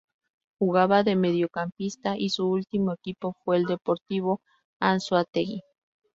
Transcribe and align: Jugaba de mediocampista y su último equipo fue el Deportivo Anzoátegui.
Jugaba 0.57 1.03
de 1.03 1.15
mediocampista 1.15 2.17
y 2.17 2.29
su 2.31 2.47
último 2.47 2.91
equipo 2.91 3.35
fue 3.45 3.57
el 3.57 3.65
Deportivo 3.65 4.41
Anzoátegui. 4.79 5.61